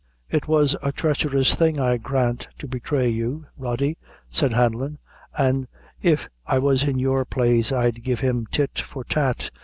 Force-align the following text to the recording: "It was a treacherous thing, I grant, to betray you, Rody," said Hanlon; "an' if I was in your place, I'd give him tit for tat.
"It 0.31 0.47
was 0.47 0.75
a 0.81 0.91
treacherous 0.91 1.53
thing, 1.53 1.79
I 1.79 1.97
grant, 1.97 2.47
to 2.57 2.67
betray 2.67 3.07
you, 3.09 3.45
Rody," 3.55 3.99
said 4.31 4.51
Hanlon; 4.51 4.97
"an' 5.37 5.67
if 6.01 6.27
I 6.47 6.57
was 6.57 6.81
in 6.87 6.97
your 6.97 7.23
place, 7.23 7.71
I'd 7.71 8.01
give 8.03 8.19
him 8.21 8.47
tit 8.51 8.79
for 8.79 9.03
tat. 9.03 9.51